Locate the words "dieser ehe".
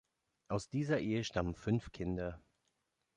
0.67-1.23